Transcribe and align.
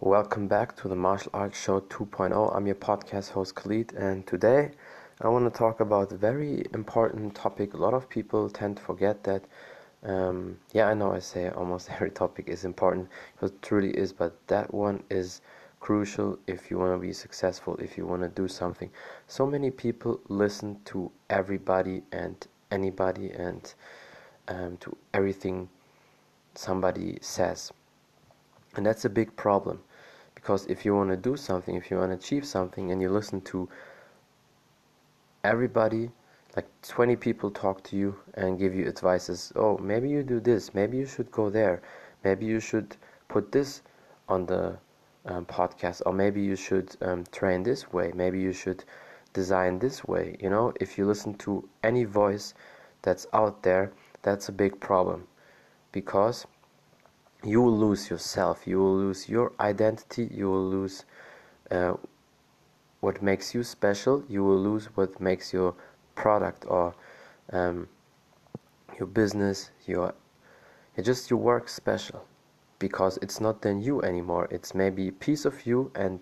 Welcome 0.00 0.46
back 0.46 0.76
to 0.76 0.86
the 0.86 0.94
Martial 0.94 1.32
Arts 1.34 1.60
Show 1.60 1.80
2.0. 1.80 2.54
I'm 2.54 2.66
your 2.66 2.76
podcast 2.76 3.30
host 3.30 3.56
Khalid, 3.56 3.94
and 3.94 4.24
today 4.28 4.70
I 5.20 5.26
want 5.26 5.52
to 5.52 5.58
talk 5.58 5.80
about 5.80 6.12
a 6.12 6.16
very 6.16 6.62
important 6.72 7.34
topic. 7.34 7.74
A 7.74 7.78
lot 7.78 7.94
of 7.94 8.08
people 8.08 8.48
tend 8.48 8.76
to 8.76 8.82
forget 8.84 9.24
that. 9.24 9.42
Um, 10.04 10.56
yeah, 10.72 10.86
I 10.86 10.94
know 10.94 11.12
I 11.12 11.18
say 11.18 11.48
almost 11.48 11.90
every 11.94 12.12
topic 12.12 12.48
is 12.48 12.64
important 12.64 13.08
because 13.34 13.50
it 13.50 13.60
truly 13.60 13.90
is, 13.90 14.12
but 14.12 14.36
that 14.46 14.72
one 14.72 15.02
is 15.10 15.40
crucial 15.80 16.38
if 16.46 16.70
you 16.70 16.78
want 16.78 16.94
to 16.94 17.04
be 17.04 17.12
successful, 17.12 17.74
if 17.78 17.98
you 17.98 18.06
want 18.06 18.22
to 18.22 18.28
do 18.28 18.46
something. 18.46 18.90
So 19.26 19.46
many 19.46 19.72
people 19.72 20.20
listen 20.28 20.78
to 20.84 21.10
everybody 21.28 22.04
and 22.12 22.46
anybody 22.70 23.32
and 23.32 23.74
um, 24.46 24.76
to 24.76 24.96
everything 25.12 25.68
somebody 26.54 27.18
says. 27.20 27.72
And 28.76 28.86
that's 28.86 29.04
a 29.04 29.10
big 29.10 29.34
problem 29.34 29.80
because 30.40 30.66
if 30.66 30.84
you 30.84 30.94
want 30.94 31.10
to 31.10 31.16
do 31.16 31.36
something, 31.36 31.74
if 31.74 31.90
you 31.90 31.96
want 31.96 32.12
to 32.12 32.16
achieve 32.16 32.44
something, 32.46 32.92
and 32.92 33.02
you 33.02 33.10
listen 33.10 33.40
to 33.40 33.68
everybody, 35.42 36.12
like 36.54 36.68
20 36.82 37.16
people 37.16 37.50
talk 37.50 37.82
to 37.82 37.96
you 37.96 38.14
and 38.34 38.56
give 38.56 38.72
you 38.72 38.86
advices, 38.86 39.52
oh, 39.56 39.76
maybe 39.78 40.08
you 40.08 40.22
do 40.22 40.38
this, 40.38 40.74
maybe 40.74 40.96
you 40.96 41.06
should 41.06 41.28
go 41.32 41.50
there, 41.50 41.82
maybe 42.22 42.46
you 42.46 42.60
should 42.60 42.96
put 43.26 43.50
this 43.50 43.82
on 44.28 44.46
the 44.46 44.78
um, 45.26 45.44
podcast, 45.44 46.02
or 46.06 46.12
maybe 46.12 46.40
you 46.40 46.54
should 46.54 46.94
um, 47.02 47.24
train 47.32 47.64
this 47.64 47.92
way, 47.92 48.12
maybe 48.14 48.38
you 48.38 48.52
should 48.52 48.84
design 49.32 49.80
this 49.80 50.04
way. 50.04 50.36
You 50.38 50.50
know, 50.50 50.72
if 50.80 50.96
you 50.96 51.04
listen 51.04 51.34
to 51.38 51.68
any 51.82 52.04
voice 52.04 52.54
that's 53.02 53.26
out 53.32 53.64
there, 53.64 53.90
that's 54.22 54.48
a 54.48 54.52
big 54.52 54.78
problem 54.78 55.26
because 55.90 56.46
you 57.44 57.60
will 57.60 57.78
lose 57.78 58.10
yourself 58.10 58.66
you 58.66 58.78
will 58.78 58.96
lose 58.96 59.28
your 59.28 59.52
identity 59.60 60.28
you 60.32 60.50
will 60.50 60.68
lose 60.68 61.04
uh, 61.70 61.94
what 63.00 63.22
makes 63.22 63.54
you 63.54 63.62
special 63.62 64.24
you 64.28 64.42
will 64.42 64.58
lose 64.58 64.86
what 64.96 65.20
makes 65.20 65.52
your 65.52 65.74
product 66.14 66.64
or 66.66 66.94
um, 67.52 67.88
your 68.98 69.06
business 69.06 69.70
your 69.86 70.12
just 71.02 71.30
your 71.30 71.38
work 71.38 71.68
special 71.68 72.26
because 72.78 73.18
it's 73.22 73.40
not 73.40 73.62
then 73.62 73.80
you 73.80 74.02
anymore. 74.02 74.48
It's 74.50 74.74
maybe 74.74 75.08
a 75.08 75.12
piece 75.12 75.44
of 75.44 75.66
you 75.66 75.90
and 75.94 76.20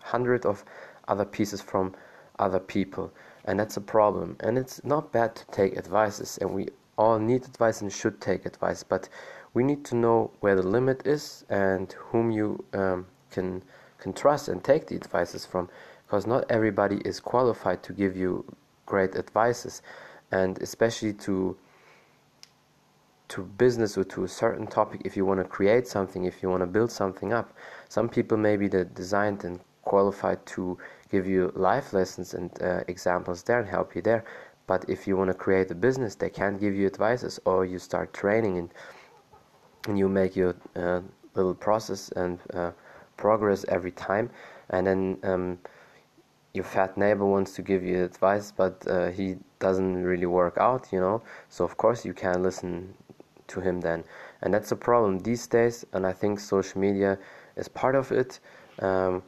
hundred 0.00 0.46
of 0.46 0.64
other 1.08 1.24
pieces 1.24 1.60
from 1.60 1.94
other 2.38 2.60
people 2.60 3.12
and 3.44 3.58
that's 3.58 3.76
a 3.76 3.80
problem. 3.80 4.36
And 4.40 4.58
it's 4.58 4.84
not 4.84 5.12
bad 5.12 5.36
to 5.36 5.46
take 5.46 5.76
advices 5.76 6.38
and 6.38 6.50
we 6.50 6.68
all 6.96 7.18
need 7.18 7.44
advice 7.44 7.80
and 7.80 7.92
should 7.92 8.20
take 8.20 8.44
advice 8.44 8.82
but 8.82 9.08
we 9.54 9.64
need 9.64 9.84
to 9.86 9.96
know 9.96 10.30
where 10.40 10.54
the 10.54 10.62
limit 10.62 11.06
is 11.06 11.44
and 11.48 11.92
whom 11.92 12.30
you 12.30 12.64
um, 12.72 13.06
can 13.30 13.62
can 13.98 14.12
trust 14.12 14.48
and 14.48 14.64
take 14.64 14.86
the 14.86 14.94
advices 14.94 15.44
from 15.44 15.68
because 16.06 16.26
not 16.26 16.44
everybody 16.50 16.96
is 17.04 17.20
qualified 17.20 17.82
to 17.82 17.92
give 17.92 18.16
you 18.16 18.44
great 18.86 19.14
advices. 19.14 19.82
And 20.32 20.60
especially 20.62 21.12
to 21.24 21.56
to 23.28 23.42
business 23.42 23.96
or 23.96 24.02
to 24.02 24.24
a 24.24 24.28
certain 24.28 24.66
topic 24.66 25.02
if 25.04 25.16
you 25.16 25.24
want 25.24 25.38
to 25.38 25.44
create 25.44 25.86
something 25.86 26.24
if 26.24 26.42
you 26.42 26.50
want 26.50 26.62
to 26.62 26.66
build 26.66 26.90
something 26.90 27.32
up. 27.32 27.52
Some 27.88 28.08
people 28.08 28.36
maybe 28.36 28.66
they're 28.68 28.84
designed 28.84 29.44
and 29.44 29.60
qualified 29.82 30.44
to 30.46 30.78
give 31.10 31.26
you 31.26 31.52
life 31.54 31.92
lessons 31.92 32.34
and 32.34 32.50
uh, 32.62 32.82
examples 32.88 33.42
there 33.44 33.60
and 33.60 33.68
help 33.68 33.94
you 33.94 34.02
there. 34.02 34.24
But 34.66 34.84
if 34.88 35.06
you 35.06 35.16
want 35.16 35.28
to 35.28 35.34
create 35.34 35.70
a 35.70 35.74
business 35.74 36.14
they 36.14 36.30
can't 36.30 36.60
give 36.60 36.74
you 36.74 36.86
advices 36.86 37.38
or 37.44 37.64
you 37.64 37.78
start 37.78 38.12
training 38.12 38.58
and 38.58 38.70
you 39.96 40.08
make 40.08 40.36
your 40.36 40.54
uh, 40.76 41.00
little 41.34 41.54
process 41.54 42.10
and 42.10 42.38
uh, 42.54 42.70
progress 43.16 43.64
every 43.68 43.92
time? 43.92 44.30
And 44.70 44.86
then 44.86 45.18
um, 45.22 45.58
your 46.52 46.64
fat 46.64 46.96
neighbor 46.96 47.24
wants 47.24 47.52
to 47.54 47.62
give 47.62 47.84
you 47.84 48.02
advice 48.02 48.50
but 48.50 48.84
uh, 48.88 49.08
he 49.10 49.36
doesn't 49.58 50.02
really 50.02 50.26
work 50.26 50.58
out 50.58 50.88
you 50.92 51.00
know? 51.00 51.22
So 51.48 51.64
of 51.64 51.76
course 51.76 52.04
you 52.04 52.12
can't 52.12 52.42
listen 52.42 52.94
to 53.48 53.60
him 53.60 53.80
then. 53.80 54.04
And 54.42 54.52
that's 54.52 54.72
a 54.72 54.76
problem 54.76 55.18
these 55.20 55.46
days 55.46 55.84
and 55.92 56.06
i 56.06 56.12
think 56.12 56.40
social 56.40 56.80
media 56.80 57.18
is 57.56 57.68
part 57.68 57.94
of 57.94 58.10
it. 58.12 58.40
Um, 58.80 59.22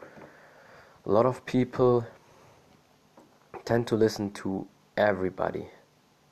a 1.05 1.11
lot 1.11 1.27
of 1.27 1.45
people 1.45 2.07
tend 3.65 3.87
to 3.89 3.97
listen 3.97 4.31
to 4.33 4.67
everybody. 4.97 5.69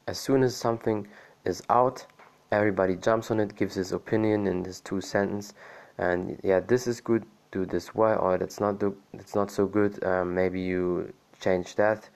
As 0.07 0.19
soon 0.19 0.43
as 0.43 0.57
something 0.57 1.07
is 1.45 1.63
out 1.69 2.07
everybody 2.53 2.97
jumps 2.97 3.31
on 3.31 3.41
it, 3.41 3.57
gives 3.57 3.75
his 3.75 3.93
opinion 3.93 4.47
in 4.47 4.65
his 4.65 4.81
two 4.81 5.01
sentence, 5.01 5.55
and 5.99 6.39
yeah, 6.43 6.61
this 6.61 6.87
is 6.87 7.01
good, 7.01 7.25
do 7.53 7.65
this 7.65 7.95
way, 7.95 8.15
or 8.15 8.39
that's 8.39 8.61
not 8.61 8.79
do, 8.79 8.97
that's 9.15 9.35
not 9.35 9.51
so 9.51 9.67
good. 9.67 10.03
Um, 10.05 10.35
maybe 10.35 10.61
you 10.61 11.13
change 11.41 11.77
that, 11.77 12.09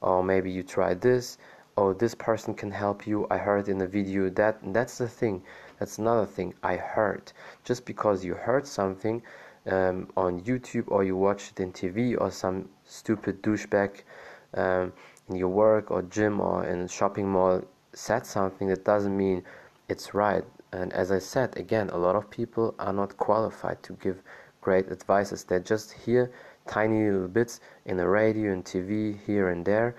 or 0.00 0.22
maybe 0.22 0.50
you 0.50 0.62
try 0.62 0.94
this. 0.94 1.38
Oh, 1.78 1.92
this 1.92 2.14
person 2.14 2.54
can 2.54 2.70
help 2.70 3.06
you. 3.06 3.26
I 3.30 3.36
heard 3.36 3.68
in 3.68 3.78
the 3.78 3.86
video 3.86 4.30
that. 4.30 4.58
that's 4.72 4.96
the 4.96 5.08
thing. 5.08 5.42
That's 5.78 5.98
another 5.98 6.24
thing. 6.24 6.54
I 6.62 6.76
heard. 6.76 7.32
Just 7.64 7.84
because 7.84 8.24
you 8.24 8.34
heard 8.34 8.66
something 8.66 9.22
um, 9.66 10.08
on 10.16 10.40
YouTube 10.40 10.84
or 10.88 11.04
you 11.04 11.16
watched 11.16 11.52
it 11.52 11.62
in 11.62 11.72
TV 11.72 12.18
or 12.18 12.30
some 12.30 12.70
stupid 12.84 13.42
douchebag 13.42 14.02
um, 14.54 14.92
in 15.28 15.36
your 15.36 15.48
work 15.48 15.90
or 15.90 16.00
gym 16.02 16.40
or 16.40 16.64
in 16.64 16.80
a 16.80 16.88
shopping 16.88 17.28
mall 17.28 17.62
said 17.92 18.24
something, 18.24 18.68
that 18.68 18.84
doesn't 18.84 19.16
mean 19.16 19.42
it's 19.88 20.14
right. 20.14 20.44
And 20.72 20.92
as 20.92 21.12
I 21.12 21.18
said, 21.18 21.56
again, 21.56 21.90
a 21.90 21.96
lot 21.96 22.16
of 22.16 22.30
people 22.30 22.74
are 22.78 22.92
not 22.92 23.16
qualified 23.16 23.82
to 23.84 23.92
give 23.94 24.22
great 24.60 24.90
advices. 24.90 25.44
They 25.44 25.60
just 25.60 25.92
hear 25.92 26.32
tiny 26.66 27.10
little 27.10 27.28
bits 27.28 27.60
in 27.84 27.96
the 27.96 28.08
radio 28.08 28.52
and 28.52 28.64
TV 28.64 29.18
here 29.24 29.48
and 29.48 29.64
there, 29.64 29.94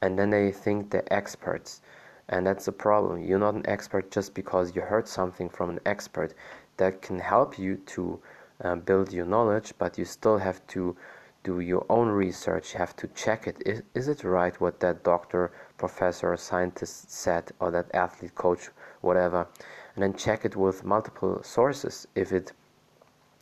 and 0.00 0.18
then 0.18 0.30
they 0.30 0.52
think 0.52 0.90
they're 0.90 1.12
experts. 1.12 1.82
And 2.28 2.46
that's 2.46 2.66
the 2.66 2.72
problem. 2.72 3.22
You're 3.22 3.40
not 3.40 3.54
an 3.54 3.66
expert 3.66 4.10
just 4.10 4.32
because 4.32 4.76
you 4.76 4.82
heard 4.82 5.08
something 5.08 5.48
from 5.48 5.70
an 5.70 5.80
expert 5.84 6.34
that 6.76 7.02
can 7.02 7.18
help 7.18 7.58
you 7.58 7.76
to 7.76 8.20
uh, 8.62 8.76
build 8.76 9.12
your 9.12 9.26
knowledge, 9.26 9.74
but 9.78 9.98
you 9.98 10.04
still 10.04 10.38
have 10.38 10.64
to 10.68 10.96
do 11.42 11.58
your 11.58 11.84
own 11.88 12.08
research. 12.08 12.72
You 12.72 12.78
have 12.78 12.94
to 12.96 13.08
check 13.08 13.48
it. 13.48 13.60
Is, 13.66 13.82
is 13.94 14.08
it 14.08 14.22
right 14.22 14.58
what 14.60 14.78
that 14.80 15.02
doctor, 15.02 15.50
professor, 15.76 16.32
or 16.32 16.36
scientist 16.36 17.10
said, 17.10 17.50
or 17.58 17.72
that 17.72 17.92
athlete 17.92 18.34
coach 18.36 18.70
whatever, 19.02 19.46
and 19.94 20.02
then 20.02 20.14
check 20.14 20.44
it 20.44 20.56
with 20.56 20.84
multiple 20.84 21.42
sources. 21.42 22.06
If 22.14 22.32
it 22.32 22.52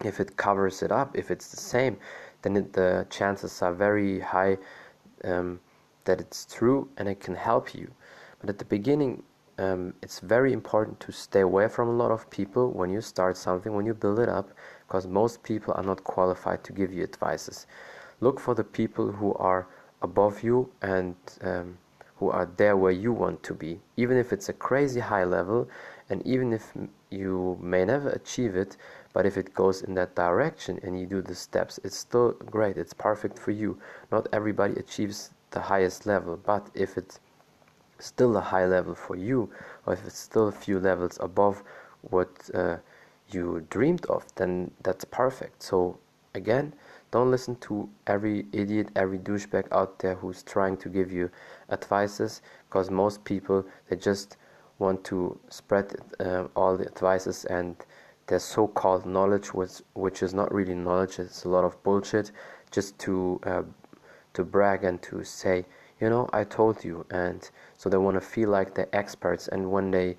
if 0.04 0.18
it 0.18 0.36
covers 0.36 0.82
it 0.82 0.90
up, 0.90 1.16
if 1.16 1.30
it's 1.30 1.48
the 1.48 1.58
same, 1.58 1.96
then 2.42 2.56
it, 2.56 2.72
the 2.72 3.06
chances 3.10 3.62
are 3.62 3.74
very 3.74 4.20
high 4.20 4.56
um, 5.24 5.60
that 6.04 6.20
it's 6.20 6.46
true 6.46 6.88
and 6.96 7.08
it 7.08 7.20
can 7.20 7.34
help 7.34 7.74
you. 7.74 7.90
But 8.40 8.48
at 8.48 8.58
the 8.58 8.64
beginning, 8.64 9.22
um, 9.58 9.92
it's 10.02 10.20
very 10.20 10.54
important 10.54 10.98
to 11.00 11.12
stay 11.12 11.40
away 11.40 11.68
from 11.68 11.88
a 11.88 11.92
lot 11.92 12.10
of 12.10 12.30
people 12.30 12.70
when 12.70 12.88
you 12.88 13.02
start 13.02 13.36
something, 13.36 13.74
when 13.74 13.84
you 13.84 13.92
build 13.92 14.18
it 14.18 14.28
up, 14.28 14.50
because 14.88 15.06
most 15.06 15.42
people 15.42 15.74
are 15.76 15.82
not 15.82 16.02
qualified 16.02 16.64
to 16.64 16.72
give 16.72 16.92
you 16.92 17.02
advices. 17.02 17.66
Look 18.20 18.40
for 18.40 18.54
the 18.54 18.64
people 18.64 19.12
who 19.12 19.34
are 19.34 19.66
above 20.00 20.42
you 20.42 20.70
and 20.80 21.14
um, 21.42 21.76
who 22.20 22.30
are 22.30 22.46
there 22.58 22.76
where 22.76 22.92
you 22.92 23.12
want 23.14 23.42
to 23.42 23.54
be, 23.54 23.80
even 23.96 24.18
if 24.18 24.30
it's 24.30 24.50
a 24.50 24.52
crazy 24.52 25.00
high 25.00 25.24
level, 25.24 25.66
and 26.10 26.24
even 26.26 26.52
if 26.52 26.74
you 27.08 27.58
may 27.62 27.82
never 27.82 28.10
achieve 28.10 28.54
it, 28.54 28.76
but 29.14 29.24
if 29.24 29.38
it 29.38 29.54
goes 29.54 29.80
in 29.80 29.94
that 29.94 30.14
direction 30.14 30.78
and 30.82 31.00
you 31.00 31.06
do 31.06 31.22
the 31.22 31.34
steps, 31.34 31.80
it's 31.82 31.96
still 31.96 32.32
great, 32.32 32.76
it's 32.76 32.92
perfect 32.92 33.38
for 33.38 33.52
you. 33.52 33.78
Not 34.12 34.28
everybody 34.34 34.74
achieves 34.74 35.30
the 35.50 35.60
highest 35.60 36.04
level, 36.04 36.36
but 36.36 36.68
if 36.74 36.98
it's 36.98 37.20
still 37.98 38.36
a 38.36 38.40
high 38.40 38.66
level 38.66 38.94
for 38.94 39.16
you, 39.16 39.50
or 39.86 39.94
if 39.94 40.06
it's 40.06 40.18
still 40.18 40.48
a 40.48 40.52
few 40.52 40.78
levels 40.78 41.16
above 41.22 41.62
what 42.02 42.50
uh, 42.54 42.76
you 43.30 43.66
dreamed 43.70 44.04
of, 44.06 44.26
then 44.34 44.70
that's 44.82 45.06
perfect. 45.06 45.62
So, 45.62 45.98
again, 46.34 46.74
don't 47.10 47.30
listen 47.30 47.56
to 47.56 47.88
every 48.06 48.46
idiot, 48.52 48.90
every 48.94 49.18
douchebag 49.18 49.66
out 49.72 49.98
there 49.98 50.14
who's 50.14 50.42
trying 50.42 50.76
to 50.76 50.88
give 50.88 51.10
you 51.10 51.30
advices 51.70 52.42
because 52.68 52.90
most 52.90 53.24
people 53.24 53.64
they 53.88 53.96
just 53.96 54.36
want 54.78 55.04
to 55.04 55.38
spread 55.48 55.94
uh, 56.20 56.44
all 56.56 56.76
the 56.76 56.86
advices 56.86 57.44
and 57.46 57.76
their 58.26 58.38
so-called 58.38 59.04
knowledge 59.04 59.52
which, 59.52 59.82
which 59.94 60.22
is 60.22 60.32
not 60.32 60.52
really 60.52 60.74
knowledge 60.74 61.18
it's 61.18 61.44
a 61.44 61.48
lot 61.48 61.64
of 61.64 61.82
bullshit 61.82 62.30
just 62.70 62.98
to 62.98 63.40
uh, 63.44 63.62
to 64.32 64.44
brag 64.44 64.84
and 64.84 65.02
to 65.02 65.24
say 65.24 65.64
you 66.00 66.08
know 66.08 66.28
I 66.32 66.44
told 66.44 66.84
you 66.84 67.04
and 67.10 67.48
so 67.76 67.90
they 67.90 67.96
want 67.96 68.14
to 68.14 68.20
feel 68.20 68.48
like 68.48 68.74
they're 68.74 68.94
experts 68.94 69.48
and 69.48 69.70
when 69.70 69.90
they 69.90 70.16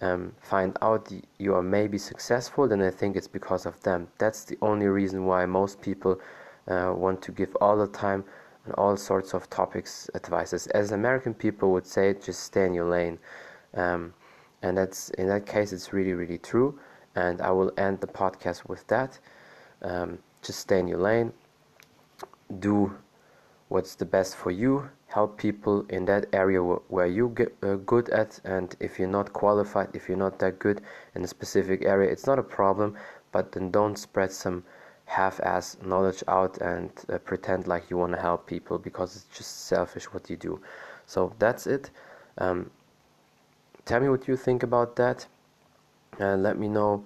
um, 0.00 0.34
find 0.40 0.76
out 0.82 1.10
you 1.38 1.54
are 1.54 1.62
maybe 1.62 1.98
successful, 1.98 2.68
then 2.68 2.82
I 2.82 2.90
think 2.90 3.16
it's 3.16 3.28
because 3.28 3.66
of 3.66 3.80
them. 3.82 4.08
That's 4.18 4.44
the 4.44 4.58
only 4.62 4.86
reason 4.86 5.24
why 5.24 5.46
most 5.46 5.80
people 5.80 6.20
uh, 6.68 6.92
want 6.96 7.22
to 7.22 7.32
give 7.32 7.56
all 7.60 7.76
the 7.76 7.86
time 7.86 8.24
all 8.74 8.96
sorts 8.96 9.34
of 9.34 9.48
topics 9.50 10.08
advices. 10.14 10.66
As 10.68 10.92
American 10.92 11.34
people 11.34 11.72
would 11.72 11.86
say, 11.86 12.14
just 12.14 12.44
stay 12.44 12.66
in 12.66 12.74
your 12.74 12.88
lane. 12.88 13.18
Um, 13.74 14.14
and 14.62 14.76
that's 14.76 15.10
in 15.10 15.28
that 15.28 15.46
case, 15.46 15.72
it's 15.72 15.92
really, 15.92 16.12
really 16.12 16.38
true. 16.38 16.78
And 17.14 17.40
I 17.40 17.50
will 17.50 17.72
end 17.78 18.00
the 18.00 18.06
podcast 18.06 18.68
with 18.68 18.86
that. 18.88 19.18
Um, 19.82 20.18
just 20.42 20.60
stay 20.60 20.78
in 20.78 20.88
your 20.88 20.98
lane, 20.98 21.32
do 22.60 22.96
what's 23.68 23.94
the 23.94 24.04
best 24.04 24.36
for 24.36 24.50
you, 24.50 24.88
help 25.08 25.36
people 25.38 25.84
in 25.88 26.04
that 26.04 26.26
area 26.32 26.60
where 26.62 27.06
you 27.06 27.32
get 27.34 27.56
uh, 27.62 27.74
good 27.76 28.08
at, 28.10 28.40
and 28.44 28.76
if 28.80 28.98
you're 28.98 29.08
not 29.08 29.32
qualified, 29.32 29.88
if 29.94 30.08
you're 30.08 30.16
not 30.16 30.38
that 30.38 30.58
good 30.58 30.80
in 31.14 31.24
a 31.24 31.26
specific 31.26 31.84
area, 31.84 32.10
it's 32.10 32.26
not 32.26 32.38
a 32.38 32.42
problem, 32.42 32.96
but 33.32 33.52
then 33.52 33.70
don't 33.70 33.98
spread 33.98 34.30
some 34.30 34.62
half-ass 35.06 35.78
knowledge 35.84 36.22
out 36.28 36.58
and 36.58 36.90
uh, 37.08 37.18
pretend 37.18 37.66
like 37.66 37.88
you 37.90 37.96
want 37.96 38.12
to 38.12 38.20
help 38.20 38.46
people 38.46 38.78
because 38.78 39.16
it's 39.16 39.36
just 39.36 39.66
selfish 39.66 40.04
what 40.12 40.28
you 40.28 40.36
do. 40.36 40.60
So 41.06 41.32
that's 41.38 41.66
it. 41.66 41.90
Um, 42.38 42.70
tell 43.84 44.00
me 44.00 44.08
what 44.08 44.28
you 44.28 44.36
think 44.36 44.62
about 44.62 44.96
that. 44.96 45.26
Uh, 46.20 46.36
let 46.36 46.58
me 46.58 46.68
know 46.68 47.04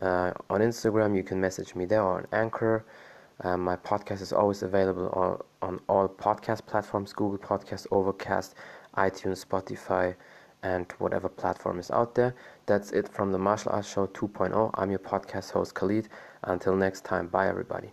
uh, 0.00 0.32
on 0.48 0.60
Instagram. 0.60 1.16
You 1.16 1.22
can 1.22 1.40
message 1.40 1.74
me 1.74 1.84
there 1.84 2.02
or 2.02 2.18
on 2.18 2.26
Anchor. 2.32 2.84
Um, 3.40 3.62
my 3.62 3.76
podcast 3.76 4.20
is 4.20 4.32
always 4.32 4.62
available 4.62 5.08
on, 5.08 5.68
on 5.68 5.80
all 5.88 6.08
podcast 6.08 6.64
platforms 6.66 7.12
Google 7.12 7.38
Podcast, 7.38 7.86
Overcast, 7.90 8.54
iTunes, 8.96 9.44
Spotify, 9.44 10.14
and 10.62 10.90
whatever 10.98 11.28
platform 11.28 11.78
is 11.78 11.90
out 11.90 12.14
there. 12.14 12.34
That's 12.66 12.92
it 12.92 13.08
from 13.08 13.32
the 13.32 13.38
Martial 13.38 13.72
Arts 13.72 13.90
Show 13.92 14.06
2.0. 14.08 14.70
I'm 14.74 14.90
your 14.90 14.98
podcast 15.00 15.50
host, 15.50 15.74
Khalid. 15.74 16.08
Until 16.44 16.76
next 16.76 17.04
time, 17.04 17.26
bye 17.28 17.48
everybody. 17.48 17.90